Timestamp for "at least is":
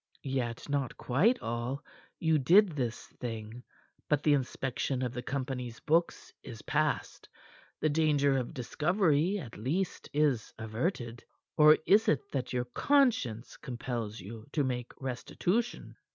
9.37-10.55